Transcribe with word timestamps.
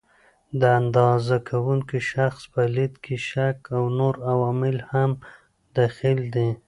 د 0.59 0.61
اندازه 0.79 1.35
کوونکي 1.49 1.99
شخص 2.11 2.41
په 2.53 2.61
لید 2.75 2.93
کې 3.03 3.15
شک 3.29 3.57
او 3.77 3.83
نور 3.99 4.15
عوامل 4.31 4.77
هم 4.91 5.11
دخیل 5.77 6.19
دي. 6.35 6.49